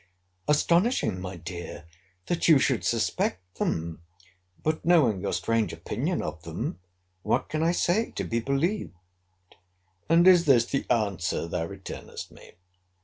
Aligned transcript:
Astonishing, 0.47 1.21
my 1.21 1.35
dear, 1.37 1.85
that 2.25 2.47
you 2.47 2.57
should 2.57 2.83
suspect 2.83 3.59
them!—But, 3.59 4.83
knowing 4.83 5.21
your 5.21 5.31
strange 5.31 5.73
opinion 5.73 6.23
of 6.23 6.41
them, 6.41 6.79
what 7.21 7.49
can 7.49 7.61
I 7.61 7.71
say 7.71 8.09
to 8.15 8.23
be 8.23 8.39
believed? 8.39 8.95
And 10.09 10.27
is 10.27 10.45
this 10.45 10.65
the 10.65 10.89
answer 10.89 11.47
thou 11.47 11.65
returnest 11.65 12.31
me? 12.31 12.53